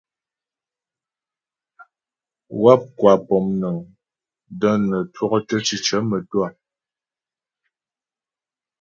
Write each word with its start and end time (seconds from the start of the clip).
Wáp 2.61 2.81
kwa 2.97 3.13
pɔmnəŋ 3.27 3.75
də́ 4.59 4.73
nə 4.87 4.97
twɔktə́ 5.13 5.59
cicə 5.65 5.97
mə́twâ. 6.09 6.47